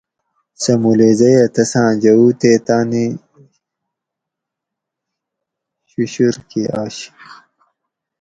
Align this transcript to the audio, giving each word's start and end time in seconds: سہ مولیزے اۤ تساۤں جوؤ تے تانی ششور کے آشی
سہ 0.61 0.71
مولیزے 0.81 1.29
اۤ 1.43 1.49
تساۤں 1.53 1.91
جوؤ 2.01 2.27
تے 2.39 2.51
تانی 2.65 3.05
ششور 5.89 6.35
کے 6.49 6.63
آشی 6.81 7.07